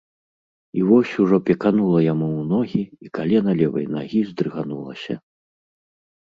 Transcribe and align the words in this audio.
І 0.79 0.85
вось 0.89 1.11
ужо 1.23 1.37
пеканула 1.49 1.99
яму 2.05 2.29
ў 2.39 2.43
ногі, 2.53 2.81
і 3.05 3.11
калена 3.19 3.51
левай 3.61 3.85
нагі 3.95 4.19
здрыганулася. 4.31 5.15